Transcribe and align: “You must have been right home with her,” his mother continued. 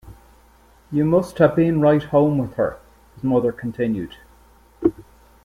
“You 0.91 1.05
must 1.05 1.37
have 1.37 1.55
been 1.55 1.79
right 1.79 2.01
home 2.01 2.39
with 2.39 2.55
her,” 2.55 2.79
his 3.13 3.23
mother 3.23 3.51
continued. 3.51 4.15